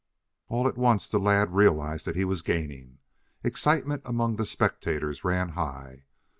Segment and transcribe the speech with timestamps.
[0.47, 2.97] All at once the lad realized that he was gaining.
[3.43, 6.05] Excitement among the spectators ran high.